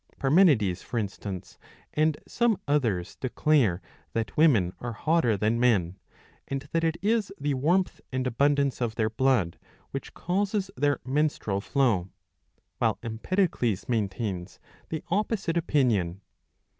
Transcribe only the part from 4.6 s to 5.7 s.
are hotter than